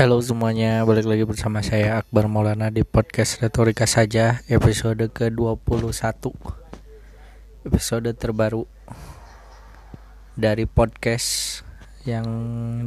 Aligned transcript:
Halo 0.00 0.16
semuanya, 0.24 0.80
balik 0.88 1.04
lagi 1.04 1.28
bersama 1.28 1.60
saya 1.60 2.00
Akbar 2.00 2.24
Maulana 2.24 2.72
di 2.72 2.88
podcast 2.88 3.36
Retorika 3.44 3.84
Saja 3.84 4.40
episode 4.48 5.12
ke-21. 5.12 6.32
Episode 7.68 8.08
terbaru 8.16 8.64
dari 10.40 10.64
podcast 10.64 11.60
yang 12.08 12.24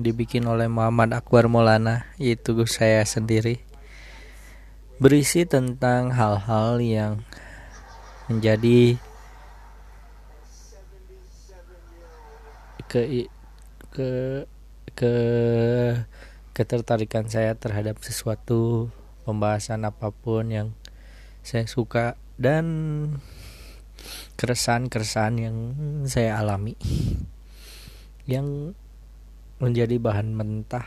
dibikin 0.02 0.50
oleh 0.50 0.66
Muhammad 0.66 1.14
Akbar 1.14 1.46
Maulana 1.46 2.10
Yaitu 2.18 2.58
saya 2.66 3.06
sendiri. 3.06 3.62
Berisi 4.98 5.46
tentang 5.46 6.18
hal-hal 6.18 6.82
yang 6.82 7.22
menjadi 8.26 8.98
ke 12.90 13.30
ke 13.94 14.10
ke 14.98 15.14
ketertarikan 16.54 17.26
saya 17.26 17.58
terhadap 17.58 17.98
sesuatu 18.06 18.94
pembahasan 19.26 19.90
apa 19.90 20.14
pun 20.14 20.46
yang 20.54 20.68
saya 21.42 21.66
suka 21.66 22.14
dan 22.38 22.66
keresahan-keresahan 24.38 25.36
yang 25.42 25.58
saya 26.06 26.38
alami 26.38 26.78
yang 28.30 28.78
menjadi 29.58 29.98
bahan 29.98 30.38
mentah 30.38 30.86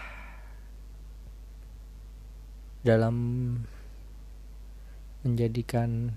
dalam 2.86 3.16
menjadikan 5.26 6.14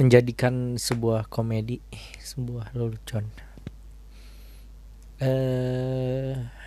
menjadikan 0.00 0.80
sebuah 0.80 1.28
komedi 1.28 1.84
sebuah 2.24 2.72
lelucon. 2.72 3.28
Eh 5.20 6.59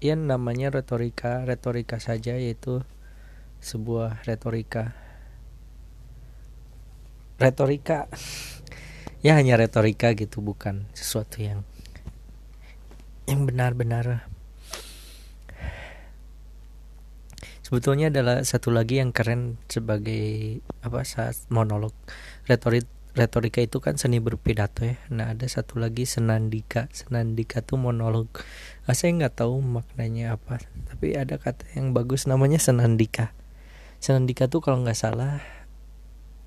ya 0.00 0.16
namanya 0.16 0.72
retorika 0.72 1.44
retorika 1.44 2.00
saja 2.00 2.32
yaitu 2.40 2.80
sebuah 3.60 4.24
retorika. 4.24 4.96
Retorika? 7.36 8.08
Ya 9.20 9.36
hanya 9.36 9.60
retorika 9.60 10.16
gitu 10.16 10.40
bukan 10.40 10.88
sesuatu 10.96 11.44
yang 11.44 11.60
yang 13.28 13.44
benar-benar. 13.44 14.24
Sebetulnya 17.60 18.08
adalah 18.08 18.40
satu 18.48 18.72
lagi 18.72 18.96
yang 18.96 19.12
keren 19.12 19.60
sebagai 19.68 20.64
apa 20.80 21.04
saat 21.04 21.36
monolog. 21.52 21.92
Retorik 22.48 22.88
retorika 23.14 23.58
itu 23.58 23.82
kan 23.82 23.98
seni 23.98 24.22
berpidato 24.22 24.86
ya. 24.86 24.96
Nah 25.10 25.34
ada 25.34 25.46
satu 25.46 25.82
lagi 25.82 26.06
senandika. 26.06 26.86
Senandika 26.94 27.62
tuh 27.62 27.80
monolog. 27.80 28.30
Nah, 28.86 28.94
saya 28.94 29.14
nggak 29.14 29.42
tahu 29.42 29.62
maknanya 29.62 30.34
apa 30.38 30.62
tapi 30.90 31.14
ada 31.14 31.38
kata 31.38 31.66
yang 31.74 31.90
bagus 31.94 32.26
namanya 32.26 32.58
senandika. 32.58 33.34
Senandika 33.98 34.46
tuh 34.46 34.62
kalau 34.62 34.82
nggak 34.82 34.98
salah 34.98 35.42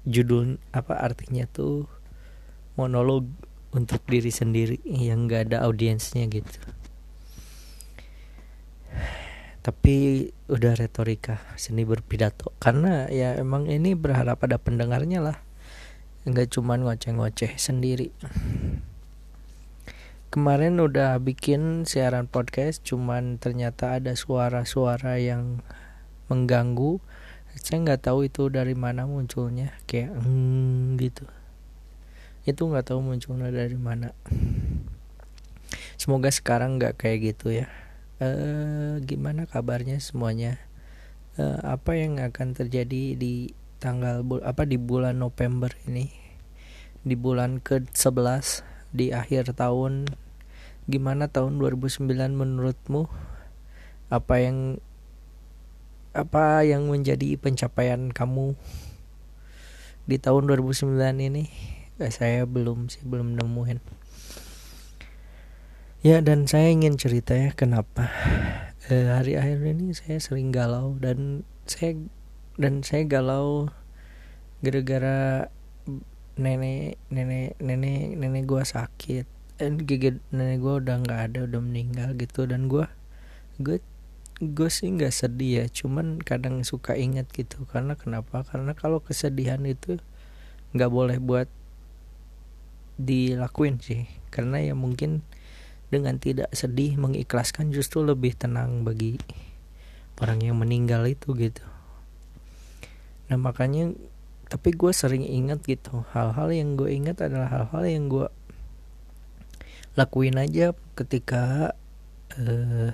judul 0.03 0.59
apa 0.75 0.99
artinya 0.99 1.47
tuh 1.47 1.87
monolog 2.75 3.27
untuk 3.73 4.03
diri 4.05 4.29
sendiri 4.29 4.79
yang 4.83 5.27
nggak 5.27 5.51
ada 5.51 5.67
audiensnya 5.67 6.27
gitu. 6.31 6.59
Tapi 9.63 10.27
udah 10.51 10.75
retorika 10.75 11.39
seni 11.55 11.87
berpidato. 11.87 12.51
Karena 12.59 13.07
ya 13.07 13.39
emang 13.39 13.71
ini 13.71 13.95
berharap 13.95 14.43
ada 14.43 14.59
pendengarnya 14.59 15.23
lah 15.23 15.37
nggak 16.23 16.55
cuman 16.55 16.87
ngoceh-ngoceh 16.87 17.59
sendiri. 17.59 18.15
Kemarin 20.31 20.79
udah 20.79 21.19
bikin 21.21 21.83
siaran 21.85 22.25
podcast 22.25 22.81
cuman 22.81 23.37
ternyata 23.37 23.99
ada 23.99 24.15
suara-suara 24.15 25.19
yang 25.19 25.59
mengganggu. 26.31 27.03
Saya 27.53 27.85
nggak 27.85 28.09
tahu 28.09 28.25
itu 28.31 28.49
dari 28.49 28.73
mana 28.73 29.05
munculnya 29.05 29.77
kayak 29.85 30.15
mm, 30.15 30.97
gitu. 30.97 31.29
Itu 32.49 32.65
nggak 32.65 32.89
tahu 32.89 33.03
munculnya 33.03 33.53
dari 33.53 33.77
mana. 33.77 34.15
Semoga 36.01 36.33
sekarang 36.33 36.81
nggak 36.81 36.97
kayak 36.97 37.35
gitu 37.35 37.53
ya. 37.53 37.67
Eh 38.23 39.03
gimana 39.05 39.45
kabarnya 39.45 39.99
semuanya? 39.99 40.57
Eh, 41.37 41.59
apa 41.61 41.97
yang 41.97 42.17
akan 42.17 42.57
terjadi 42.57 43.17
di 43.17 43.53
tanggal 43.83 44.23
apa 44.47 44.63
di 44.63 44.79
bulan 44.79 45.19
November 45.19 45.67
ini. 45.83 46.07
Di 47.03 47.19
bulan 47.19 47.59
ke-11 47.59 48.63
di 48.95 49.11
akhir 49.11 49.59
tahun. 49.59 50.07
Gimana 50.87 51.27
tahun 51.27 51.59
2009 51.59 52.07
menurutmu? 52.31 53.11
Apa 54.07 54.39
yang 54.39 54.79
apa 56.15 56.63
yang 56.63 56.87
menjadi 56.87 57.35
pencapaian 57.35 58.13
kamu 58.15 58.55
di 60.07 60.15
tahun 60.15 60.47
2009 60.47 60.95
ini? 61.19 61.51
Eh, 61.99 62.13
saya 62.13 62.47
belum 62.47 62.87
sih 62.87 63.03
belum 63.03 63.35
nemuin. 63.35 63.83
Ya 66.03 66.23
dan 66.23 66.47
saya 66.47 66.71
ingin 66.71 66.95
cerita 66.95 67.35
ya 67.35 67.51
kenapa. 67.51 68.07
Eh, 68.87 69.07
hari 69.11 69.39
akhir 69.39 69.63
ini 69.63 69.95
saya 69.95 70.19
sering 70.19 70.51
galau 70.51 70.99
dan 70.99 71.47
saya 71.63 71.95
dan 72.53 72.85
saya 72.85 73.01
galau 73.09 73.73
gara-gara 74.61 75.49
nenek 76.37 77.01
nenek 77.09 77.57
nenek 77.57 78.13
nenek 78.17 78.43
gue 78.45 78.61
sakit. 78.61 79.25
Eh, 79.61 79.69
gigi 79.81 80.21
nenek 80.29 80.61
gue 80.61 80.73
udah 80.85 80.95
nggak 81.01 81.21
ada 81.29 81.39
udah 81.49 81.61
meninggal 81.61 82.13
gitu. 82.17 82.45
Dan 82.45 82.69
gue 82.69 82.85
gue 83.57 83.81
gue 84.41 84.69
sih 84.69 84.89
nggak 84.93 85.13
sedih 85.13 85.51
ya. 85.61 85.65
Cuman 85.69 86.21
kadang 86.21 86.61
suka 86.61 86.93
ingat 86.93 87.29
gitu. 87.33 87.65
Karena 87.69 87.97
kenapa? 87.97 88.45
Karena 88.45 88.77
kalau 88.77 89.01
kesedihan 89.01 89.61
itu 89.65 89.97
nggak 90.77 90.91
boleh 90.93 91.17
buat 91.17 91.49
dilakuin 93.01 93.81
sih. 93.81 94.05
Karena 94.29 94.61
ya 94.61 94.77
mungkin 94.77 95.25
dengan 95.89 96.17
tidak 96.17 96.49
sedih 96.53 96.97
mengikhlaskan 96.97 97.69
justru 97.69 98.01
lebih 98.01 98.33
tenang 98.33 98.81
bagi 98.81 99.21
orang 100.17 100.41
yang 100.41 100.57
meninggal 100.57 101.05
itu 101.05 101.37
gitu 101.37 101.72
nah 103.33 103.41
makanya 103.41 103.97
tapi 104.45 104.69
gue 104.77 104.93
sering 104.93 105.25
ingat 105.25 105.65
gitu 105.65 106.05
hal-hal 106.13 106.53
yang 106.53 106.77
gue 106.77 106.93
ingat 106.93 107.25
adalah 107.25 107.49
hal-hal 107.49 107.83
yang 107.89 108.05
gue 108.05 108.29
lakuin 109.93 110.37
aja 110.37 110.73
ketika 110.93 111.73
uh, 112.37 112.93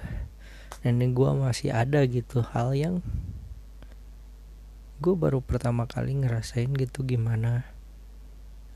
nenek 0.84 1.16
gue 1.16 1.30
masih 1.32 1.72
ada 1.72 2.04
gitu. 2.08 2.44
Hal 2.44 2.76
yang 2.76 3.00
gue 5.00 5.16
baru 5.16 5.40
pertama 5.40 5.88
kali 5.88 6.12
ngerasain 6.20 6.76
gitu 6.76 7.08
gimana 7.08 7.64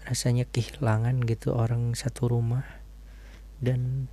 rasanya 0.08 0.48
kehilangan 0.48 1.24
gitu 1.28 1.52
orang 1.56 1.96
satu 1.96 2.32
rumah. 2.32 2.64
Dan 3.60 4.08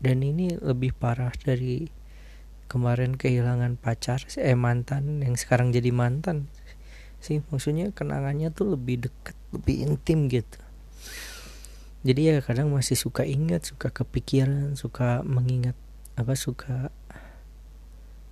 dan 0.00 0.24
ini 0.24 0.56
lebih 0.56 0.96
parah 0.96 1.32
dari 1.32 1.88
kemarin 2.68 3.16
kehilangan 3.16 3.76
pacar 3.76 4.24
eh 4.36 4.56
mantan 4.56 5.20
yang 5.20 5.36
sekarang 5.36 5.72
jadi 5.74 5.92
mantan 5.92 6.48
sih 7.20 7.44
maksudnya 7.52 7.92
kenangannya 7.92 8.48
tuh 8.52 8.76
lebih 8.76 9.08
dekat 9.08 9.36
lebih 9.52 9.76
intim 9.86 10.26
gitu. 10.26 10.60
Jadi 12.00 12.20
ya 12.32 12.36
kadang 12.40 12.72
masih 12.72 12.96
suka 12.96 13.28
ingat 13.28 13.68
suka 13.68 13.92
kepikiran 13.92 14.72
suka 14.72 15.20
mengingat 15.20 15.76
apa 16.16 16.32
suka 16.32 16.88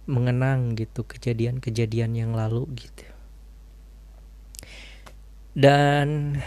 mengenang 0.08 0.72
gitu 0.72 1.04
kejadian-kejadian 1.04 2.16
yang 2.16 2.32
lalu 2.32 2.64
gitu. 2.80 3.04
Dan 5.52 6.40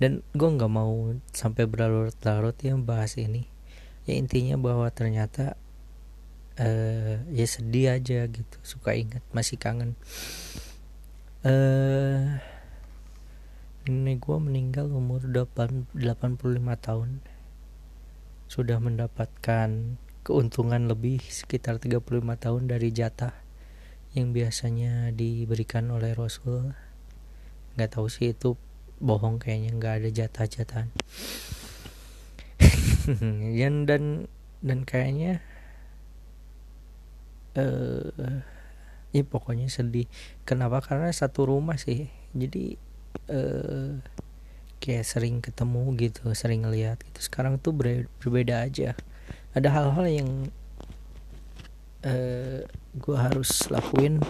dan 0.00 0.24
gue 0.32 0.48
nggak 0.48 0.72
mau 0.72 1.12
sampai 1.36 1.68
berlarut-larut 1.68 2.56
ya 2.64 2.80
bahas 2.80 3.20
ini. 3.20 3.44
Ya 4.08 4.16
intinya 4.16 4.56
bahwa 4.56 4.88
ternyata 4.88 5.60
uh, 6.56 7.20
ya 7.28 7.46
sedih 7.46 8.00
aja 8.00 8.24
gitu 8.24 8.56
suka 8.64 8.96
ingat 8.96 9.20
masih 9.36 9.60
kangen 9.60 9.92
eh 11.40 12.36
nenek 13.88 14.20
gue 14.20 14.36
meninggal 14.36 14.92
umur 14.92 15.24
8, 15.24 15.88
85 15.96 16.36
tahun. 16.84 17.24
Sudah 18.44 18.76
mendapatkan 18.76 19.96
keuntungan 20.20 20.84
lebih 20.84 21.24
sekitar 21.24 21.80
35 21.80 22.04
tahun 22.36 22.62
dari 22.68 22.92
jatah 22.92 23.32
yang 24.12 24.36
biasanya 24.36 25.16
diberikan 25.16 25.88
oleh 25.88 26.12
Rasul. 26.12 26.76
Nggak 27.80 27.96
tahu 27.96 28.12
sih 28.12 28.36
itu 28.36 28.60
bohong 29.00 29.40
kayaknya 29.40 29.72
nggak 29.80 29.94
ada 30.04 30.10
jatah-jatahan. 30.12 30.92
Dan 33.56 33.88
dan 33.88 34.28
dan 34.60 34.84
kayaknya 34.84 35.40
eh 37.56 38.12
uh, 38.12 38.59
ya 39.10 39.22
pokoknya 39.26 39.66
sedih. 39.66 40.06
Kenapa? 40.46 40.82
Karena 40.82 41.10
satu 41.10 41.46
rumah 41.46 41.78
sih. 41.78 42.10
Jadi 42.34 42.78
eh, 43.30 43.90
kayak 44.80 45.06
sering 45.06 45.44
ketemu 45.44 45.92
gitu 46.00 46.32
sering 46.32 46.64
ngeliat 46.64 46.98
gitu. 47.04 47.20
Sekarang 47.20 47.60
tuh 47.60 47.76
ber 47.76 48.08
berbeda 48.18 48.64
aja. 48.64 48.96
Ada 49.52 49.68
hal-hal 49.70 50.06
yang 50.08 50.30
uh, 52.06 52.62
gue 52.94 53.16
harus 53.18 53.50
lakuin 53.66 54.22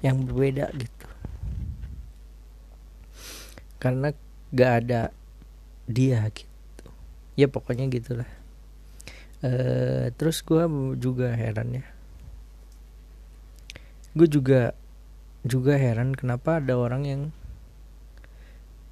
yang 0.00 0.24
berbeda 0.24 0.70
gitu. 0.78 1.06
Karena 3.82 4.14
gak 4.54 4.72
ada 4.84 5.02
dia 5.90 6.22
gitu. 6.30 6.86
Ya 7.34 7.50
pokoknya 7.50 7.90
gitulah. 7.90 8.30
Uh, 9.38 10.10
terus 10.18 10.42
gue 10.42 10.66
juga 10.98 11.30
heran 11.34 11.82
ya 11.82 11.97
gue 14.18 14.26
juga 14.26 14.74
juga 15.46 15.78
heran 15.78 16.18
kenapa 16.18 16.58
ada 16.58 16.74
orang 16.74 17.06
yang 17.06 17.22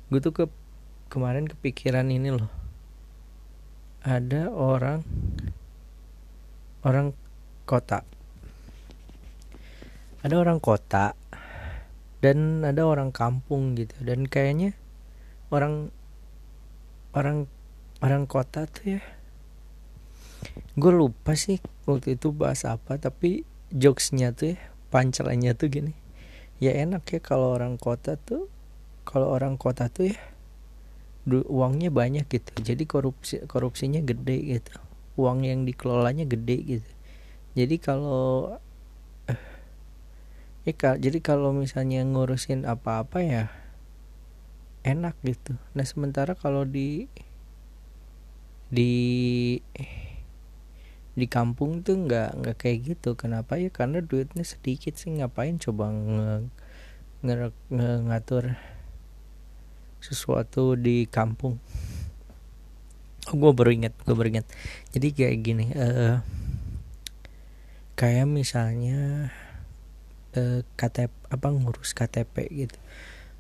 gue 0.07 0.23
tuh 0.23 0.31
ke 0.31 0.45
kemarin 1.11 1.51
kepikiran 1.51 2.07
ini 2.07 2.31
loh. 2.31 2.47
Ada 4.07 4.55
orang 4.55 5.03
orang 6.87 7.11
kota. 7.67 8.07
Ada 10.23 10.35
orang 10.39 10.63
kota 10.63 11.19
dan 12.23 12.63
ada 12.63 12.87
orang 12.87 13.11
kampung 13.11 13.75
gitu 13.75 13.95
dan 14.07 14.31
kayaknya 14.31 14.79
orang 15.51 15.91
orang 17.15 17.47
orang 18.03 18.27
kota 18.27 18.67
tuh 18.67 18.99
ya 18.99 19.03
gue 20.75 20.93
lupa 20.95 21.39
sih 21.39 21.63
waktu 21.87 22.19
itu 22.19 22.35
bahas 22.35 22.67
apa 22.67 22.99
tapi 22.99 23.47
jokesnya 23.71 24.35
tuh 24.35 24.55
ya 24.55 24.59
pancelannya 24.97 25.53
tuh 25.53 25.69
gini. 25.69 25.93
Ya 26.57 26.73
enak 26.73 27.05
ya 27.13 27.21
kalau 27.21 27.53
orang 27.53 27.77
kota 27.77 28.17
tuh 28.17 28.49
kalau 29.05 29.29
orang 29.29 29.61
kota 29.61 29.93
tuh 29.93 30.09
ya 30.09 30.17
uangnya 31.29 31.93
banyak 31.93 32.25
gitu. 32.33 32.65
Jadi 32.65 32.89
korupsi 32.89 33.45
korupsinya 33.45 34.01
gede 34.01 34.57
gitu. 34.57 34.73
Uang 35.21 35.45
yang 35.45 35.69
dikelolanya 35.69 36.25
gede 36.25 36.81
gitu. 36.81 36.91
Jadi 37.53 37.77
kalau 37.77 38.57
eh, 39.29 39.41
ya 40.65 40.73
kak 40.73 41.05
jadi 41.05 41.21
kalau 41.21 41.53
misalnya 41.53 42.01
ngurusin 42.01 42.65
apa-apa 42.65 43.21
ya 43.21 43.45
enak 44.81 45.13
gitu. 45.21 45.61
Nah 45.77 45.85
sementara 45.85 46.33
kalau 46.33 46.65
di 46.65 47.05
di 48.73 48.93
di 51.17 51.27
kampung 51.27 51.81
tuh 51.81 51.97
nggak 52.05 52.31
nggak 52.45 52.57
kayak 52.61 52.79
gitu. 52.95 53.17
Kenapa 53.17 53.57
ya? 53.57 53.73
Karena 53.73 54.05
duitnya 54.05 54.45
sedikit 54.45 54.95
sih. 55.01 55.17
Ngapain 55.17 55.57
coba 55.57 55.89
nge, 55.91 56.31
nge, 57.25 57.35
nge 57.73 57.91
ngatur 58.07 58.45
sesuatu 60.05 60.77
di 60.77 61.09
kampung? 61.09 61.57
Oh 63.27 63.35
gue 63.35 63.51
baru 63.51 63.75
inget 63.75 63.91
gue 64.07 64.15
baru 64.15 64.39
inget 64.39 64.47
jadi 64.95 65.11
kayak 65.11 65.39
gini 65.43 65.67
uh, 65.75 66.23
kayak 67.99 68.31
misalnya 68.31 69.35
uh, 70.37 70.61
eh, 70.61 70.61
KTP 70.79 71.11
apa 71.33 71.49
ngurus 71.49 71.97
KTP 71.97 72.37
gitu. 72.53 72.79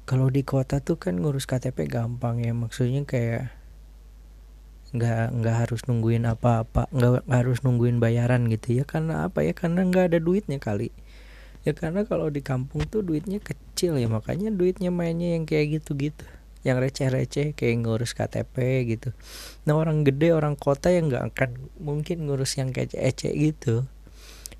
Kalau 0.06 0.30
di 0.30 0.42
kota 0.42 0.80
tuh 0.80 0.96
kan 0.96 1.18
ngurus 1.18 1.44
KTP 1.50 1.90
gampang 1.90 2.40
ya. 2.40 2.54
Maksudnya 2.54 3.02
kayak 3.04 3.52
nggak 4.96 5.36
nggak 5.38 5.56
harus 5.66 5.84
nungguin 5.84 6.24
apa-apa 6.24 6.88
nggak 6.90 7.28
harus 7.28 7.60
nungguin 7.62 8.00
bayaran 8.00 8.48
gitu 8.48 8.80
ya. 8.80 8.84
Karena 8.88 9.28
apa 9.28 9.44
ya? 9.44 9.52
Karena 9.52 9.84
nggak 9.84 10.12
ada 10.12 10.18
duitnya 10.18 10.58
kali. 10.58 10.90
Ya 11.66 11.74
karena 11.74 12.06
kalau 12.06 12.30
di 12.30 12.46
kampung 12.46 12.86
tuh 12.86 13.02
duitnya 13.02 13.42
kecil 13.42 13.98
ya. 13.98 14.06
Makanya 14.06 14.54
duitnya 14.54 14.94
mainnya 14.94 15.34
yang 15.34 15.44
kayak 15.44 15.82
gitu-gitu. 15.82 16.22
Yang 16.62 16.76
receh-receh 16.90 17.58
kayak 17.58 17.76
ngurus 17.82 18.14
KTP 18.14 18.54
gitu. 18.86 19.10
Nah 19.66 19.74
orang 19.74 20.06
gede 20.06 20.30
orang 20.30 20.54
kota 20.54 20.94
yang 20.94 21.10
nggak 21.10 21.34
akan 21.34 21.50
mungkin 21.82 22.26
ngurus 22.26 22.58
yang 22.58 22.70
kayak 22.70 22.94
ece 22.94 23.34
gitu. 23.34 23.86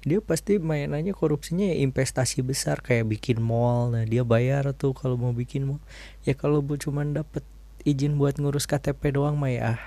Dia 0.07 0.23
pasti 0.23 0.63
mainannya 0.63 1.11
korupsinya 1.11 1.67
ya 1.67 1.83
investasi 1.83 2.43
besar 2.47 2.79
kayak 2.79 3.11
bikin 3.11 3.43
mall. 3.43 3.91
Nah 3.91 4.07
dia 4.07 4.23
bayar 4.23 4.71
tuh 4.75 4.95
kalau 4.95 5.19
mau 5.19 5.35
bikin 5.35 5.67
mall. 5.67 5.83
Ya 6.23 6.35
kalau 6.35 6.63
bu 6.63 6.79
cuman 6.79 7.15
dapet 7.15 7.43
izin 7.87 8.19
buat 8.19 8.43
ngurus 8.43 8.67
KTP 8.67 9.15
doang 9.15 9.39
mah 9.39 9.55
ya 9.55 9.79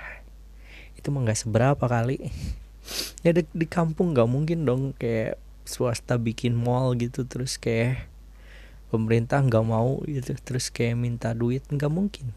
itu 1.00 1.08
mah 1.08 1.24
nggak 1.24 1.40
seberapa 1.40 1.84
kali. 1.84 2.20
Ya 3.20 3.36
di, 3.36 3.44
di 3.52 3.68
kampung 3.68 4.16
nggak 4.16 4.24
mungkin 4.24 4.64
dong 4.64 4.96
kayak 4.96 5.36
swasta 5.68 6.16
bikin 6.16 6.56
mall 6.56 6.96
gitu 6.96 7.28
terus 7.28 7.60
kayak 7.60 8.08
pemerintah 8.88 9.44
nggak 9.44 9.62
mau 9.62 10.00
gitu 10.08 10.32
terus 10.40 10.72
kayak 10.72 10.96
minta 10.96 11.36
duit 11.36 11.60
nggak 11.68 11.92
mungkin. 11.92 12.32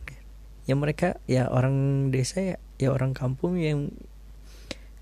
Ya 0.67 0.75
mereka 0.75 1.15
ya 1.25 1.47
orang 1.47 2.11
desa 2.11 2.43
ya 2.43 2.55
ya 2.75 2.91
orang 2.91 3.15
kampung 3.15 3.55
yang 3.55 3.95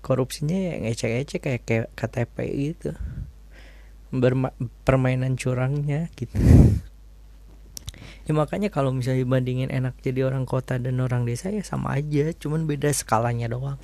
korupsinya 0.00 0.54
yang 0.54 0.86
ecek-ecek 0.86 1.42
kayak 1.42 1.62
kayak 1.66 1.86
KTP 1.98 2.36
gitu. 2.72 2.90
Berma 4.14 4.54
permainan 4.86 5.34
curangnya 5.34 6.06
gitu 6.14 6.38
ya 8.22 8.32
makanya 8.32 8.70
kalau 8.70 8.94
misalnya 8.94 9.26
dibandingin 9.26 9.70
enak 9.72 9.98
jadi 9.98 10.30
orang 10.30 10.46
kota 10.46 10.78
dan 10.78 11.02
orang 11.02 11.26
desa 11.26 11.50
ya 11.50 11.62
sama 11.66 11.98
aja. 11.98 12.30
Cuman 12.36 12.66
beda 12.70 12.90
skalanya 12.94 13.50
doang. 13.50 13.78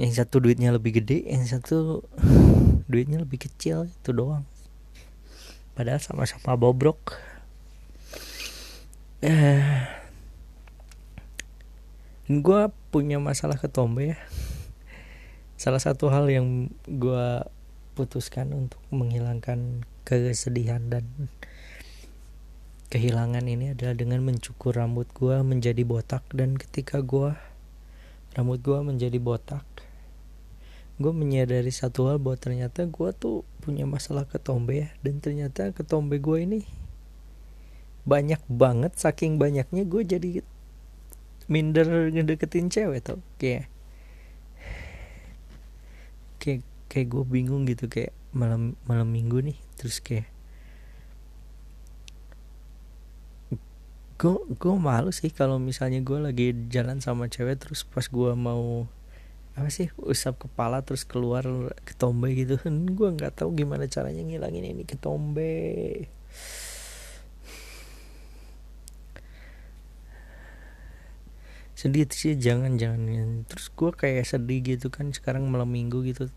Yang 0.00 0.24
satu 0.24 0.40
duitnya 0.40 0.72
lebih 0.72 1.02
gede 1.02 1.28
yang 1.28 1.44
satu 1.44 2.06
duitnya 2.90 3.20
lebih 3.20 3.44
kecil 3.44 3.90
itu 3.90 4.10
doang. 4.14 4.46
Padahal 5.74 6.00
sama-sama 6.00 6.56
bobrok. 6.56 7.18
Eh 9.20 9.98
gue 12.30 12.60
punya 12.94 13.18
masalah 13.18 13.58
ketombe 13.58 14.14
ya. 14.14 14.18
Salah 15.58 15.82
satu 15.82 16.08
hal 16.14 16.30
yang 16.30 16.70
gue 16.86 17.44
putuskan 17.98 18.54
untuk 18.54 18.78
menghilangkan 18.94 19.82
kesedihan 20.06 20.80
dan 20.88 21.04
kehilangan 22.90 23.46
ini 23.46 23.72
adalah 23.72 23.94
dengan 23.94 24.26
mencukur 24.26 24.74
rambut 24.74 25.06
gue 25.14 25.38
menjadi 25.46 25.86
botak 25.86 26.26
dan 26.34 26.58
ketika 26.58 27.00
gue 27.00 27.32
rambut 28.34 28.58
gue 28.60 28.78
menjadi 28.82 29.18
botak 29.22 29.64
gue 31.00 31.16
menyadari 31.16 31.72
satu 31.72 32.12
hal 32.12 32.20
bahwa 32.20 32.36
ternyata 32.36 32.84
gue 32.84 33.10
tuh 33.16 33.40
punya 33.64 33.88
masalah 33.88 34.28
ketombe 34.28 34.84
ya. 34.84 34.88
Dan 35.00 35.24
ternyata 35.24 35.72
ketombe 35.72 36.20
gue 36.20 36.44
ini 36.44 36.60
banyak 38.04 38.44
banget 38.52 38.92
saking 39.00 39.40
banyaknya 39.40 39.88
gue 39.88 40.02
jadi 40.04 40.30
minder 41.48 42.12
ngedeketin 42.12 42.68
cewek 42.68 43.00
tuh 43.00 43.20
kayak 43.40 43.68
kayak 46.40 46.62
kayak 46.92 47.08
gue 47.08 47.24
bingung 47.24 47.64
gitu 47.64 47.88
kayak 47.88 48.12
malam 48.36 48.76
malam 48.84 49.08
minggu 49.08 49.40
nih. 49.40 49.56
Terus 49.80 50.04
kayak 50.04 50.28
gue 54.20 54.36
gue 54.52 54.74
malu 54.76 55.08
sih 55.16 55.32
kalau 55.32 55.56
misalnya 55.56 56.04
gue 56.04 56.18
lagi 56.20 56.52
jalan 56.68 57.00
sama 57.00 57.32
cewek 57.32 57.56
terus 57.56 57.88
pas 57.88 58.04
gue 58.04 58.32
mau 58.36 58.84
apa 59.56 59.72
sih 59.72 59.88
usap 59.96 60.44
kepala 60.44 60.84
terus 60.84 61.08
keluar 61.08 61.42
ketombe 61.88 62.28
gitu. 62.36 62.56
Gue 62.96 63.08
nggak 63.12 63.42
tahu 63.42 63.52
gimana 63.56 63.84
caranya 63.90 64.22
ngilangin 64.22 64.62
ini 64.62 64.84
ketombe 64.86 66.06
sedih 71.74 72.04
sih 72.12 72.36
jangan 72.36 72.76
jangan. 72.76 73.48
Terus 73.48 73.72
gue 73.72 73.90
kayak 73.96 74.28
sedih 74.28 74.60
gitu 74.60 74.92
kan 74.92 75.10
sekarang 75.16 75.48
malam 75.48 75.72
minggu 75.72 76.04
gitu. 76.04 76.28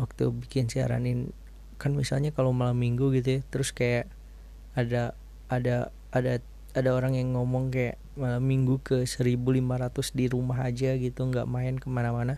Waktu 0.00 0.32
bikin 0.32 0.72
siaranin 0.72 1.32
kan 1.76 1.92
misalnya 1.92 2.32
kalau 2.32 2.56
malam 2.56 2.80
minggu 2.80 3.12
gitu 3.20 3.36
ya 3.36 3.40
terus 3.52 3.68
kayak 3.76 4.08
ada 4.72 5.12
ada 5.52 5.92
ada 6.16 6.40
ada 6.76 6.90
orang 6.92 7.16
yang 7.16 7.32
ngomong 7.32 7.72
kayak 7.72 7.96
malam 8.20 8.44
minggu 8.44 8.80
ke 8.84 9.08
1500 9.08 10.12
di 10.12 10.28
rumah 10.28 10.60
aja 10.60 10.92
gitu 10.96 11.24
nggak 11.24 11.48
main 11.48 11.80
ke 11.80 11.88
mana-mana. 11.88 12.36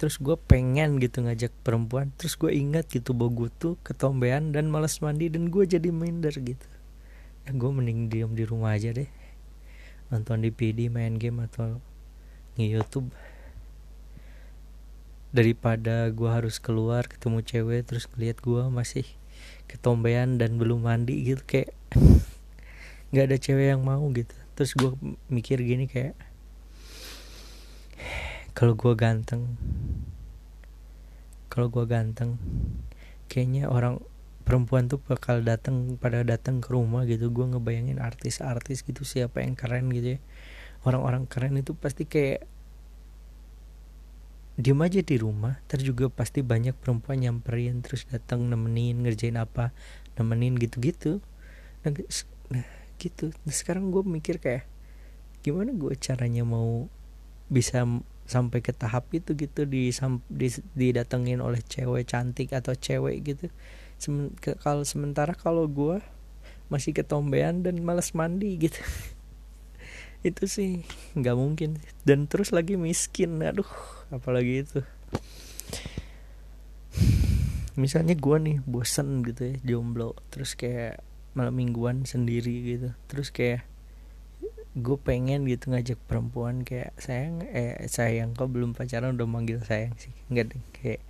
Terus 0.00 0.16
gue 0.16 0.32
pengen 0.36 0.96
gitu 0.96 1.20
ngajak 1.20 1.52
perempuan 1.60 2.08
terus 2.16 2.40
gue 2.40 2.48
ingat 2.48 2.88
gitu 2.88 3.12
bahwa 3.12 3.44
gue 3.44 3.50
tuh 3.52 3.76
ketombean 3.84 4.56
dan 4.56 4.72
malas 4.72 5.04
mandi 5.04 5.28
dan 5.28 5.52
gue 5.52 5.68
jadi 5.68 5.92
minder 5.92 6.32
gitu. 6.32 6.68
Ya 7.44 7.52
gue 7.52 7.70
mending 7.72 8.08
diam 8.08 8.32
di 8.32 8.48
rumah 8.48 8.72
aja 8.72 8.96
deh. 8.96 9.08
Nonton 10.08 10.40
di 10.40 10.48
PD 10.48 10.88
main 10.88 11.20
game 11.20 11.44
atau 11.44 11.84
nge 12.56 12.66
YouTube 12.66 13.12
daripada 15.30 16.10
gue 16.10 16.26
harus 16.26 16.58
keluar 16.58 17.06
ketemu 17.06 17.38
cewek 17.46 17.86
terus 17.86 18.10
ngeliat 18.10 18.42
gue 18.42 18.62
masih 18.66 19.06
ketombean 19.70 20.36
dan 20.36 20.58
belum 20.58 20.82
mandi 20.82 21.22
gitu 21.22 21.42
kayak 21.46 21.70
nggak 23.10 23.24
ada 23.26 23.36
cewek 23.38 23.66
yang 23.74 23.82
mau 23.82 24.02
gitu. 24.14 24.34
Terus 24.58 24.74
gue 24.76 24.90
mikir 25.30 25.62
gini 25.62 25.86
kayak 25.86 26.14
kalau 28.52 28.74
gue 28.74 28.92
ganteng 28.98 29.56
kalau 31.50 31.66
gue 31.70 31.84
ganteng 31.86 32.38
kayaknya 33.26 33.66
orang 33.70 34.02
perempuan 34.46 34.90
tuh 34.90 34.98
bakal 34.98 35.42
datang 35.46 35.94
pada 35.98 36.26
datang 36.26 36.58
ke 36.58 36.70
rumah 36.74 37.06
gitu. 37.06 37.30
Gue 37.30 37.46
ngebayangin 37.50 38.02
artis-artis 38.02 38.82
gitu 38.82 39.06
siapa 39.06 39.42
yang 39.46 39.54
keren 39.54 39.90
gitu 39.94 40.16
ya. 40.16 40.20
Orang-orang 40.82 41.30
keren 41.30 41.54
itu 41.58 41.76
pasti 41.78 42.06
kayak 42.06 42.46
diem 44.60 44.80
aja 44.84 45.00
di 45.00 45.16
rumah 45.16 45.58
terus 45.66 45.88
juga 45.88 46.12
pasti 46.12 46.44
banyak 46.44 46.76
perempuan 46.76 47.24
nyamperin 47.24 47.80
terus 47.80 48.04
datang 48.06 48.46
nemenin 48.46 49.00
ngerjain 49.02 49.40
apa 49.40 49.72
nemenin 50.20 50.60
gitu-gitu. 50.60 51.24
Nah, 51.80 51.90
nah 52.52 52.66
gitu. 53.00 53.32
Nah, 53.48 53.54
sekarang 53.54 53.88
gue 53.88 54.04
mikir 54.04 54.36
kayak 54.36 54.68
gimana 55.40 55.72
gue 55.72 55.96
caranya 55.96 56.44
mau 56.44 56.92
bisa 57.48 57.82
sampai 58.28 58.62
ke 58.62 58.70
tahap 58.70 59.10
itu 59.10 59.34
gitu 59.34 59.66
di, 59.66 59.90
di 60.30 60.48
didatengin 60.76 61.42
oleh 61.42 61.58
cewek 61.64 62.12
cantik 62.12 62.52
atau 62.52 62.76
cewek 62.76 63.16
gitu. 63.24 63.46
Semen, 63.96 64.36
ke, 64.38 64.54
kalau 64.60 64.84
sementara 64.84 65.32
kalau 65.32 65.66
gue 65.66 65.98
masih 66.70 66.94
ketombean 66.94 67.64
dan 67.64 67.80
males 67.82 68.14
mandi 68.14 68.54
gitu. 68.60 68.78
Itu 70.28 70.46
sih 70.46 70.84
nggak 71.16 71.36
mungkin. 71.36 71.80
Dan 72.04 72.28
terus 72.28 72.52
lagi 72.52 72.76
miskin 72.76 73.40
aduh 73.40 73.66
apalagi 74.10 74.66
itu. 74.66 74.80
Misalnya 77.78 78.12
gue 78.18 78.36
nih 78.36 78.58
bosen 78.66 79.24
gitu 79.24 79.54
ya 79.54 79.54
jomblo. 79.64 80.18
Terus 80.28 80.58
kayak 80.58 81.00
malam 81.32 81.56
mingguan 81.56 82.04
sendiri 82.04 82.76
gitu. 82.76 82.88
Terus 83.08 83.32
kayak 83.32 83.64
gue 84.70 84.98
pengen 85.02 85.50
gitu 85.50 85.74
ngajak 85.74 85.98
perempuan 86.06 86.62
kayak 86.62 86.94
sayang 86.94 87.42
eh 87.50 87.74
sayang 87.90 88.38
kok 88.38 88.54
belum 88.54 88.70
pacaran 88.70 89.16
udah 89.16 89.26
manggil 89.30 89.62
sayang 89.64 89.96
sih. 89.96 90.12
Nggak 90.28 90.46
deh 90.52 90.62
kayak 90.76 91.02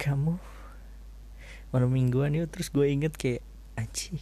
kamu 0.00 0.40
malam 1.70 1.90
mingguan 1.92 2.34
yuk. 2.34 2.50
Terus 2.50 2.72
gue 2.72 2.88
inget 2.88 3.14
kayak 3.14 3.44
aci 3.78 4.18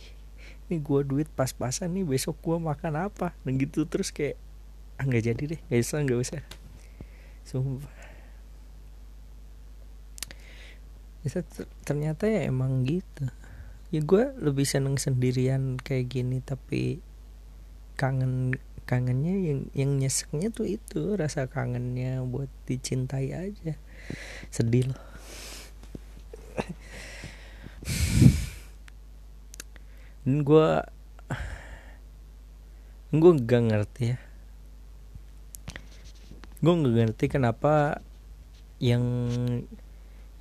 ini 0.66 0.83
gue 0.83 1.00
duit 1.06 1.30
pas-pasan 1.30 1.95
nih 1.95 2.04
besok 2.04 2.37
gue 2.42 2.59
makan 2.59 3.09
apa? 3.09 3.33
Dan 3.47 3.56
gitu 3.56 3.87
terus 3.87 4.11
kayak 4.12 4.37
ah 5.00 5.06
nggak 5.06 5.25
jadi 5.33 5.42
deh 5.56 5.61
nggak 5.71 5.80
usah 5.80 5.99
nggak 6.02 6.21
usah. 6.21 6.42
Sumpah 7.47 7.96
bisa 11.26 11.42
ternyata 11.83 12.30
ya 12.30 12.47
emang 12.47 12.87
gitu. 12.87 13.26
Ya 13.90 13.99
gue 13.99 14.30
lebih 14.38 14.62
seneng 14.62 14.95
sendirian 14.95 15.83
kayak 15.83 16.06
gini 16.14 16.38
tapi 16.38 17.02
kangen 17.99 18.54
kangennya 18.87 19.35
yang 19.35 19.61
yang 19.75 19.90
nyeseknya 19.99 20.54
tuh 20.54 20.71
itu 20.71 21.18
rasa 21.18 21.50
kangennya 21.50 22.23
buat 22.23 22.49
dicintai 22.71 23.35
aja. 23.35 23.75
Sedih 24.54 24.95
loh 24.95 25.02
dan 30.26 30.42
gue 30.42 30.68
gue 33.14 33.33
gak 33.47 33.62
ngerti 33.71 34.02
ya. 34.11 34.18
Gue 36.59 36.75
gak 36.83 36.95
ngerti 36.99 37.25
kenapa 37.30 38.02
yang 38.83 39.06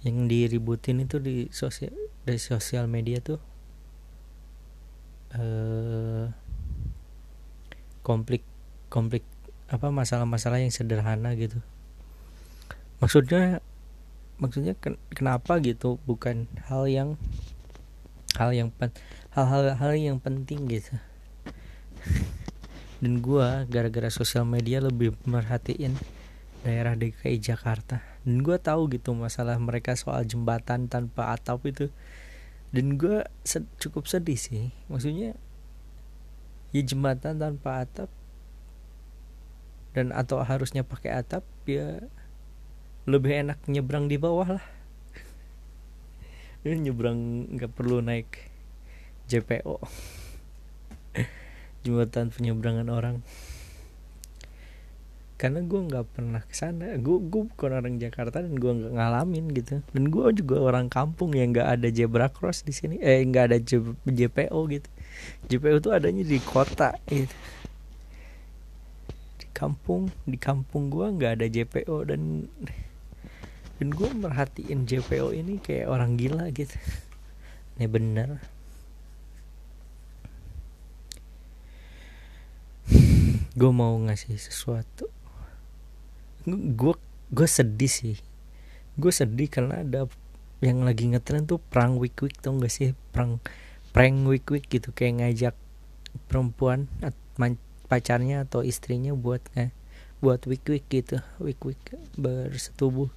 yang 0.05 0.29
diributin 0.29 1.01
itu 1.01 1.17
di 1.17 1.49
sosial 1.49 1.89
di 2.29 2.37
sosial 2.37 2.85
media 2.85 3.17
tuh 3.25 3.41
eh 5.33 6.29
konflik 8.05 8.45
konflik 8.93 9.25
apa 9.65 9.89
masalah-masalah 9.89 10.61
yang 10.61 10.69
sederhana 10.69 11.33
gitu. 11.33 11.57
Maksudnya 13.01 13.65
maksudnya 14.37 14.77
ken 14.77 15.01
kenapa 15.09 15.57
gitu? 15.57 15.97
Bukan 16.05 16.45
hal 16.69 16.85
yang 16.85 17.17
hal 18.37 18.53
yang 18.53 18.69
pen 18.69 18.93
hal-hal 19.33 19.73
hal 19.73 19.91
yang 19.97 20.21
penting 20.21 20.69
gitu. 20.69 20.93
Dan 23.01 23.25
gue 23.25 23.67
gara-gara 23.67 24.13
sosial 24.13 24.45
media 24.45 24.79
lebih 24.79 25.17
merhatiin 25.25 25.97
daerah 26.61 26.93
DKI 26.93 27.41
Jakarta 27.41 28.14
dan 28.25 28.41
gue 28.41 28.57
tahu 28.57 28.89
gitu 28.89 29.13
masalah 29.13 29.53
mereka 29.61 29.93
soal 29.93 30.25
jembatan 30.25 30.89
tanpa 30.89 31.29
atap 31.37 31.61
itu. 31.69 31.93
Dan 32.73 32.97
gue 32.97 33.21
sed 33.45 33.69
cukup 33.77 34.09
sedih 34.09 34.35
sih. 34.35 34.73
Maksudnya 34.89 35.37
ya 36.73 36.81
jembatan 36.81 37.37
tanpa 37.37 37.85
atap 37.85 38.09
dan 39.95 40.11
atau 40.11 40.43
harusnya 40.43 40.83
pakai 40.83 41.23
atap 41.23 41.45
ya 41.63 42.03
lebih 43.07 43.45
enak 43.45 43.61
nyebrang 43.69 44.09
di 44.09 44.17
bawah 44.17 44.57
lah. 44.57 44.65
Ini 46.65 46.81
nyebrang 46.89 47.53
nggak 47.55 47.71
perlu 47.77 48.01
naik 48.01 48.49
JPO 49.29 49.77
jembatan 51.85 52.33
penyeberangan 52.33 52.89
orang 52.89 53.15
karena 55.35 55.59
gue 55.67 55.79
nggak 55.91 56.05
pernah 56.15 56.39
ke 56.47 56.55
sana 56.55 56.95
gue 56.95 57.17
gue 57.27 57.43
bukan 57.51 57.71
orang 57.75 57.99
Jakarta 57.99 58.39
dan 58.39 58.55
gue 58.55 58.71
nggak 58.71 58.93
ngalamin 58.95 59.45
gitu. 59.51 59.83
Dan 59.91 60.07
gue 60.07 60.25
juga 60.31 60.55
orang 60.63 60.87
kampung 60.87 61.35
yang 61.35 61.51
nggak 61.51 61.69
ada 61.75 61.87
zebra 61.91 62.31
cross 62.31 62.63
di 62.63 62.71
sini. 62.71 62.95
Eh 63.03 63.19
nggak 63.19 63.43
ada 63.51 63.57
JPO 64.07 64.59
gitu. 64.71 64.89
JPO 65.51 65.75
tuh 65.83 65.91
adanya 65.91 66.23
di 66.23 66.39
kota 66.39 66.95
gitu. 67.11 67.35
Di 69.43 69.47
kampung 69.51 70.07
di 70.23 70.39
kampung 70.39 70.87
gue 70.87 71.03
nggak 71.03 71.31
ada 71.43 71.47
JPO 71.51 71.95
dan 72.07 72.47
dan 73.75 73.87
gue 73.91 74.09
merhatiin 74.15 74.87
JPO 74.87 75.35
ini 75.35 75.59
kayak 75.59 75.91
orang 75.91 76.15
gila 76.15 76.47
gitu. 76.55 76.79
Ini 77.75 77.91
bener. 77.91 78.39
Gue 83.55 83.71
mau 83.71 83.99
ngasih 83.99 84.39
sesuatu 84.39 85.11
gue 86.45 86.93
gue 87.33 87.47
sedih 87.49 87.89
sih. 87.89 88.17
Gue 88.95 89.11
sedih 89.11 89.49
karena 89.49 89.81
ada 89.81 90.05
yang 90.61 90.85
lagi 90.85 91.09
ngetren 91.09 91.49
tuh 91.49 91.59
perang 91.59 91.97
week 91.97 92.15
week 92.21 92.37
tau 92.39 92.55
gak 92.55 92.71
sih? 92.71 92.93
Perang 93.11 93.41
prank 93.91 94.15
week 94.29 94.45
week 94.53 94.65
gitu. 94.69 94.93
Kayak 94.93 95.25
ngajak 95.25 95.55
perempuan 96.29 96.87
pacarnya 97.85 98.47
atau 98.47 98.63
istrinya 98.63 99.11
buat 99.13 99.41
eh, 99.57 99.73
buat 100.21 100.45
week 100.45 100.65
week 100.69 100.85
gitu. 100.87 101.19
Week 101.41 101.59
week 101.65 101.81
bersetubuh. 102.15 103.09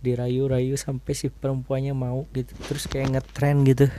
Dirayu-rayu 0.00 0.80
sampai 0.80 1.12
si 1.12 1.28
perempuannya 1.28 1.92
mau 1.92 2.24
gitu. 2.32 2.56
Terus 2.70 2.88
kayak 2.88 3.18
ngetren 3.18 3.66
gitu. 3.68 3.92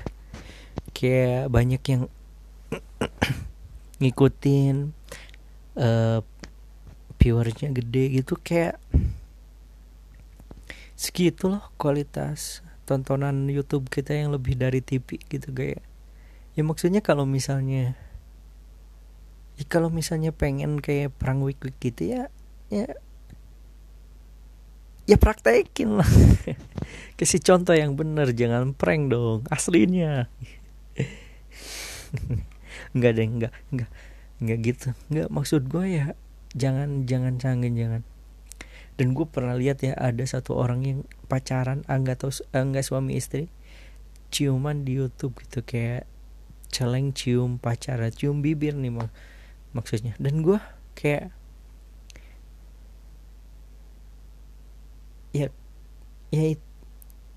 Kayak 0.98 1.54
banyak 1.54 1.82
yang 1.86 2.04
ngikutin 4.02 4.96
uh, 5.78 6.26
viewersnya 7.22 7.70
gede 7.70 8.18
gitu 8.18 8.34
kayak 8.42 8.82
segitu 10.98 11.54
loh 11.54 11.62
kualitas 11.78 12.66
tontonan 12.90 13.46
YouTube 13.46 13.94
kita 13.94 14.18
yang 14.18 14.34
lebih 14.34 14.58
dari 14.58 14.82
TV 14.82 15.22
gitu 15.30 15.54
kayak. 15.54 15.86
Ya 16.58 16.66
maksudnya 16.66 17.00
kalau 17.00 17.30
misalnya 17.30 17.94
ya 19.56 19.64
kalau 19.70 19.94
misalnya 19.94 20.34
pengen 20.34 20.82
kayak 20.82 21.14
perang 21.16 21.46
week 21.46 21.62
week 21.62 21.78
gitu 21.78 22.18
ya 22.18 22.24
ya 22.74 22.90
ya 25.06 25.18
praktekin 25.22 26.02
lah. 26.02 26.10
Kasih 27.22 27.40
contoh 27.46 27.78
yang 27.78 27.94
bener 27.94 28.34
jangan 28.34 28.74
prank 28.74 29.14
dong 29.14 29.46
aslinya. 29.54 30.26
Nggak 32.98 33.12
deh 33.16 33.28
nggak 33.30 33.54
nggak 33.72 33.90
nggak 34.42 34.60
gitu. 34.66 34.88
Nggak 35.14 35.28
maksud 35.32 35.70
gue 35.70 35.86
ya 35.88 36.18
jangan 36.56 37.08
jangan 37.08 37.40
canggih 37.40 37.74
jangan. 37.76 38.02
Dan 39.00 39.18
gue 39.18 39.26
pernah 39.26 39.56
lihat 39.56 39.82
ya 39.82 39.96
ada 39.98 40.22
satu 40.28 40.60
orang 40.60 40.86
yang 40.86 41.00
pacaran 41.26 41.82
enggak 41.88 42.22
tahu 42.22 42.32
enggak 42.54 42.86
suami 42.86 43.18
istri 43.18 43.50
ciuman 44.32 44.88
di 44.88 44.96
YouTube 45.00 45.42
gitu 45.44 45.64
kayak 45.64 46.08
celeng 46.72 47.12
cium 47.12 47.60
pacaran 47.60 48.12
cium 48.16 48.40
bibir 48.40 48.76
nih 48.76 48.92
mak 48.92 49.12
maksudnya. 49.76 50.16
Dan 50.20 50.44
gue 50.44 50.60
kayak 50.96 51.32
ya 55.32 55.48
ya 56.32 56.44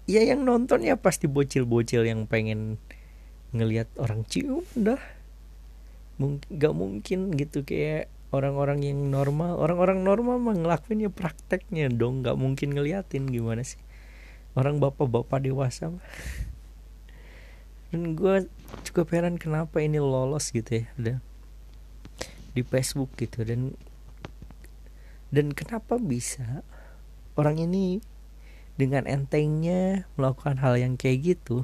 ya 0.06 0.20
yang 0.22 0.42
nonton 0.42 0.82
ya 0.82 0.98
pasti 0.98 1.30
bocil-bocil 1.30 2.06
yang 2.06 2.26
pengen 2.26 2.78
ngelihat 3.54 3.90
orang 3.98 4.26
cium 4.26 4.66
dah. 4.74 5.00
Mungkin 6.14 6.46
gak 6.46 6.74
mungkin 6.78 7.34
gitu 7.34 7.66
kayak 7.66 8.06
orang-orang 8.34 8.82
yang 8.82 8.98
normal 9.14 9.54
orang-orang 9.62 10.02
normal 10.02 10.42
mah 10.42 10.58
ngelakuin 10.58 11.06
ya 11.06 11.10
prakteknya 11.14 11.86
dong 11.86 12.26
nggak 12.26 12.34
mungkin 12.34 12.74
ngeliatin 12.74 13.30
gimana 13.30 13.62
sih. 13.62 13.78
Orang 14.58 14.82
bapak-bapak 14.82 15.46
dewasa 15.46 15.94
mah. 15.94 16.02
Dan 17.94 18.18
gue 18.18 18.50
juga 18.82 19.06
heran 19.14 19.38
kenapa 19.38 19.78
ini 19.78 20.02
lolos 20.02 20.50
gitu 20.50 20.82
ya 20.82 20.86
dan 20.98 21.22
di 22.54 22.62
Facebook 22.66 23.14
gitu 23.14 23.46
dan 23.46 23.78
dan 25.30 25.50
kenapa 25.50 25.98
bisa 25.98 26.62
orang 27.34 27.58
ini 27.58 27.98
dengan 28.74 29.06
entengnya 29.06 30.06
melakukan 30.18 30.58
hal 30.58 30.74
yang 30.78 30.94
kayak 30.98 31.34
gitu. 31.34 31.62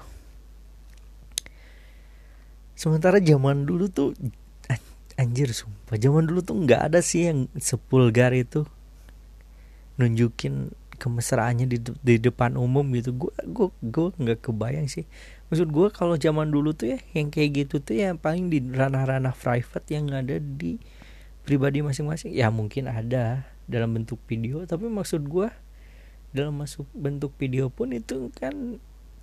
Sementara 2.79 3.19
zaman 3.19 3.67
dulu 3.67 3.91
tuh 3.91 4.15
anjir 5.21 5.53
sumpah. 5.53 6.00
Zaman 6.00 6.25
dulu 6.25 6.41
tuh 6.41 6.57
nggak 6.57 6.89
ada 6.89 7.05
sih 7.05 7.29
yang 7.29 7.53
sepulgar 7.61 8.33
itu. 8.33 8.65
Nunjukin 10.00 10.73
kemesraannya 10.97 11.69
di 11.69 11.77
di 12.00 12.15
depan 12.17 12.57
umum 12.57 12.89
gitu. 12.97 13.12
Gue 13.12 13.33
gue 13.45 13.69
gue 13.85 14.09
nggak 14.17 14.41
kebayang 14.49 14.89
sih. 14.89 15.05
Maksud 15.53 15.69
gue 15.69 15.87
kalau 15.93 16.17
zaman 16.17 16.49
dulu 16.49 16.73
tuh 16.73 16.97
ya 16.97 16.99
yang 17.12 17.29
kayak 17.29 17.69
gitu 17.69 17.85
tuh 17.85 18.00
ya 18.00 18.17
paling 18.17 18.49
di 18.49 18.65
ranah-ranah 18.65 19.37
private 19.37 19.87
yang 19.93 20.09
ada 20.09 20.41
di 20.41 20.81
pribadi 21.45 21.85
masing-masing. 21.85 22.33
Ya 22.33 22.49
mungkin 22.49 22.89
ada 22.89 23.45
dalam 23.69 23.93
bentuk 23.93 24.19
video 24.25 24.65
tapi 24.65 24.89
maksud 24.89 25.29
gue 25.29 25.53
dalam 26.31 26.59
masuk 26.59 26.87
bentuk 26.95 27.35
video 27.39 27.69
pun 27.71 27.91
itu 27.91 28.31
kan 28.39 28.79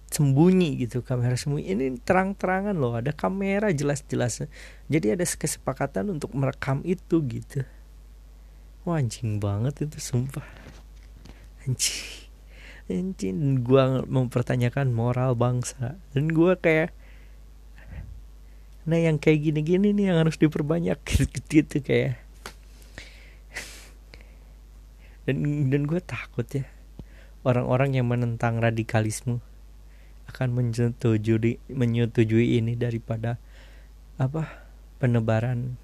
sembunyi 0.07 0.87
gitu 0.87 1.03
kamera 1.03 1.35
sembunyi. 1.35 1.65
Ini 1.75 1.85
terang-terangan 2.03 2.75
loh 2.75 2.95
ada 2.95 3.11
kamera 3.11 3.71
jelas-jelas 3.75 4.47
jadi 4.87 5.19
ada 5.19 5.25
kesepakatan 5.27 6.15
untuk 6.15 6.31
merekam 6.31 6.79
itu 6.87 7.19
gitu. 7.27 7.67
Anjing 8.87 9.43
banget 9.43 9.83
itu 9.83 9.99
sumpah. 9.99 10.47
Anjing. 11.67 12.07
Anjing 12.87 13.67
gua 13.67 13.99
mempertanyakan 14.07 14.95
moral 14.95 15.35
bangsa. 15.35 15.99
Dan 16.15 16.31
gua 16.31 16.55
kayak 16.55 16.95
nah 18.87 18.95
yang 18.95 19.19
kayak 19.19 19.43
gini-gini 19.43 19.91
nih 19.91 20.15
yang 20.15 20.23
harus 20.23 20.39
diperbanyak. 20.39 20.95
Gitu, 21.07 21.27
gitu 21.51 21.83
kayak. 21.83 22.23
Dan 25.27 25.67
dan 25.67 25.83
gue 25.83 25.99
takut 25.99 26.47
ya 26.47 26.63
orang-orang 27.43 27.99
yang 27.99 28.07
menentang 28.07 28.63
radikalisme 28.63 29.43
akan 30.37 30.53
menyetujui 30.53 31.57
menyetujui 31.65 32.61
ini 32.61 32.77
daripada 32.77 33.41
apa 34.21 34.69
penebaran 35.01 35.81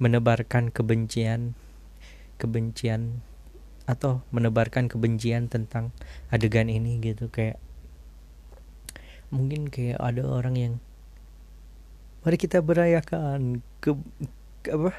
menebarkan 0.00 0.72
kebencian 0.72 1.52
kebencian 2.40 3.20
atau 3.84 4.24
menebarkan 4.32 4.88
kebencian 4.88 5.52
tentang 5.52 5.92
adegan 6.32 6.72
ini 6.72 6.96
gitu 7.04 7.28
kayak 7.28 7.60
mungkin 9.28 9.68
kayak 9.68 10.00
ada 10.00 10.24
orang 10.24 10.56
yang 10.56 10.74
mari 12.24 12.40
kita 12.40 12.64
berayakan 12.64 13.60
ke, 13.84 14.00
ke 14.64 14.72
apa 14.72 14.96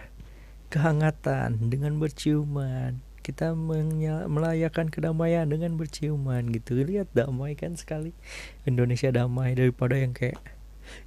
kehangatan 0.69 1.73
dengan 1.73 1.97
berciuman 1.97 3.01
kita 3.23 3.55
melayakan 4.27 4.91
kedamaian 4.91 5.47
dengan 5.47 5.79
berciuman 5.79 6.43
gitu. 6.51 6.75
Lihat 6.75 7.15
damai 7.15 7.55
kan 7.55 7.79
sekali. 7.79 8.11
Indonesia 8.67 9.09
damai 9.09 9.55
daripada 9.55 9.95
yang 9.95 10.11
kayak 10.11 10.37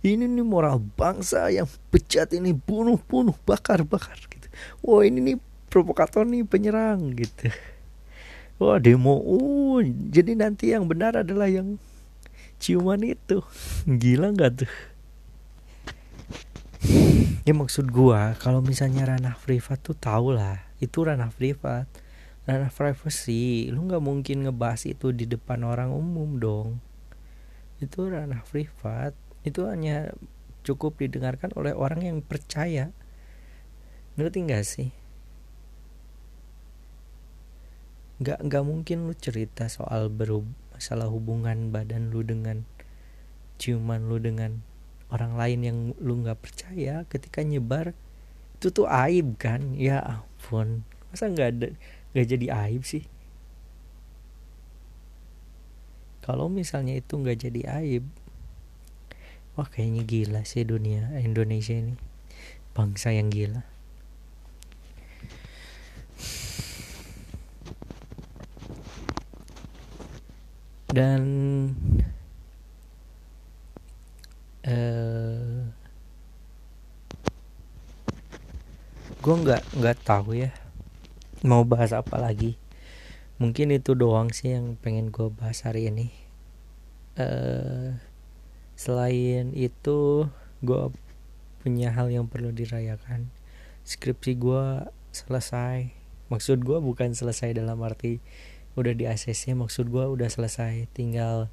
ini 0.00 0.24
nih 0.24 0.40
moral 0.40 0.80
bangsa 0.80 1.52
yang 1.52 1.68
pecat 1.92 2.32
ini 2.32 2.56
bunuh 2.56 2.96
bunuh 2.96 3.36
bakar 3.44 3.84
bakar 3.84 4.16
gitu. 4.32 4.48
Wah 4.80 5.04
ini 5.04 5.20
nih 5.20 5.36
provokator 5.68 6.24
nih 6.24 6.48
penyerang 6.48 7.12
gitu. 7.12 7.52
Wah 8.56 8.80
demo 8.80 9.20
uh 9.20 9.84
jadi 9.84 10.32
nanti 10.32 10.72
yang 10.72 10.88
benar 10.88 11.20
adalah 11.20 11.52
yang 11.52 11.76
ciuman 12.56 13.04
itu. 13.04 13.44
Gila 13.84 14.32
nggak 14.32 14.64
tuh? 14.64 14.72
Ya 17.46 17.52
maksud 17.54 17.92
gua 17.92 18.34
kalau 18.40 18.64
misalnya 18.64 19.06
ranah 19.06 19.36
privat 19.38 19.78
tuh 19.84 19.94
tau 19.94 20.34
lah 20.34 20.66
itu 20.82 21.04
ranah 21.04 21.30
privat 21.30 21.86
ranah 22.46 22.70
privacy 22.70 23.74
lu 23.74 23.90
nggak 23.90 24.02
mungkin 24.02 24.46
ngebahas 24.46 24.86
itu 24.86 25.10
di 25.10 25.26
depan 25.26 25.66
orang 25.66 25.90
umum 25.90 26.38
dong. 26.38 26.78
Itu 27.82 28.06
ranah 28.06 28.46
privat. 28.46 29.18
Itu 29.42 29.66
hanya 29.66 30.14
cukup 30.62 31.02
didengarkan 31.02 31.50
oleh 31.58 31.74
orang 31.74 32.06
yang 32.06 32.18
percaya. 32.22 32.94
Ngerti 34.14 34.38
nggak 34.46 34.64
sih? 34.64 34.90
Nggak 38.22 38.38
nggak 38.46 38.64
mungkin 38.64 39.10
lu 39.10 39.14
cerita 39.18 39.66
soal 39.66 40.08
berhub 40.08 40.46
masalah 40.72 41.10
hubungan 41.10 41.74
badan 41.74 42.14
lu 42.14 42.22
dengan 42.22 42.62
ciuman 43.60 44.06
lu 44.06 44.22
dengan 44.22 44.62
orang 45.10 45.34
lain 45.34 45.60
yang 45.66 45.78
lu 45.98 46.22
nggak 46.22 46.40
percaya 46.40 47.04
ketika 47.10 47.42
nyebar 47.42 47.92
itu 48.56 48.70
tuh 48.70 48.86
aib 48.86 49.34
kan? 49.36 49.74
Ya 49.74 50.00
ampun 50.00 50.86
masa 51.10 51.28
nggak 51.28 51.48
ada 51.58 51.68
gak 52.16 52.32
jadi 52.32 52.46
aib 52.64 52.80
sih. 52.88 53.04
Kalau 56.24 56.48
misalnya 56.48 56.96
itu 56.96 57.14
nggak 57.14 57.38
jadi 57.38 57.60
aib 57.84 58.02
wah 59.54 59.68
kayaknya 59.68 60.02
gila 60.02 60.42
sih 60.42 60.64
dunia 60.64 61.12
Indonesia 61.20 61.76
ini. 61.76 61.94
Bangsa 62.74 63.12
yang 63.12 63.28
gila. 63.28 63.62
Dan 70.90 71.22
uh, 74.64 75.68
gue 79.20 79.34
nggak 79.36 79.62
nggak 79.76 79.96
tahu 80.02 80.40
ya 80.40 80.65
mau 81.44 81.66
bahas 81.66 81.92
apa 81.92 82.16
lagi? 82.16 82.56
Mungkin 83.36 83.68
itu 83.74 83.92
doang 83.92 84.32
sih 84.32 84.56
yang 84.56 84.80
pengen 84.80 85.12
gue 85.12 85.28
bahas 85.28 85.60
hari 85.66 85.92
ini. 85.92 86.08
Uh, 87.20 88.00
selain 88.76 89.52
itu 89.52 90.28
gue 90.64 90.82
punya 91.60 91.92
hal 91.92 92.08
yang 92.08 92.30
perlu 92.30 92.54
dirayakan. 92.54 93.28
Skripsi 93.84 94.40
gue 94.40 94.88
selesai. 95.12 95.92
Maksud 96.32 96.64
gue 96.64 96.78
bukan 96.80 97.12
selesai 97.12 97.52
dalam 97.52 97.82
arti 97.84 98.24
udah 98.76 98.92
di 98.92 99.08
ACC 99.08 99.56
maksud 99.56 99.92
gue 99.92 100.04
udah 100.04 100.28
selesai. 100.32 100.88
Tinggal 100.96 101.52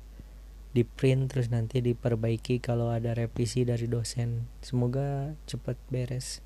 di 0.71 0.87
print 0.87 1.35
terus 1.35 1.51
nanti 1.51 1.83
diperbaiki 1.83 2.63
kalau 2.63 2.91
ada 2.91 3.11
revisi 3.11 3.67
dari 3.67 3.91
dosen. 3.91 4.47
Semoga 4.63 5.35
cepat 5.49 5.75
beres. 5.91 6.39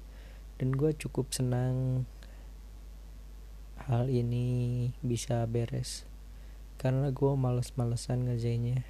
Dan 0.58 0.73
gue 0.73 0.89
cukup 0.97 1.30
senang 1.30 2.10
hal 3.88 4.12
ini 4.12 4.91
bisa 5.00 5.47
beres. 5.47 6.04
Karena 6.78 7.10
gue 7.10 7.34
males-malesan 7.34 8.28
ngerjainnya. 8.28 8.84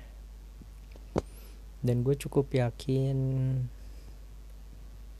Dan 1.85 2.01
gue 2.01 2.17
cukup 2.17 2.49
yakin 2.51 3.17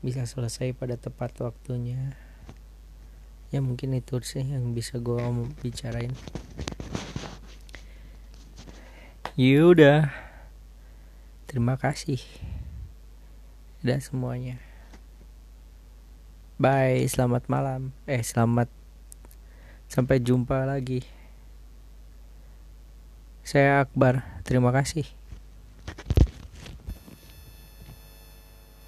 bisa 0.02 0.26
selesai 0.26 0.74
pada 0.74 0.98
tepat 0.98 1.32
waktunya. 1.40 2.18
Ya 3.48 3.64
mungkin 3.64 3.96
itu 3.96 4.20
sih 4.20 4.44
yang 4.44 4.74
bisa 4.74 5.00
gue 5.00 5.22
bicarain. 5.62 6.12
Yaudah 9.38 10.10
terima 11.46 11.78
kasih. 11.78 12.20
Dan 13.80 14.02
semuanya. 14.02 14.58
Bye 16.58 17.06
selamat 17.06 17.46
malam. 17.46 17.94
Eh 18.10 18.20
selamat 18.20 18.77
Sampai 19.88 20.22
jumpa 20.22 20.62
lagi. 20.68 21.02
Saya 23.42 23.82
Akbar. 23.82 24.44
Terima 24.44 24.68
kasih. 24.70 25.17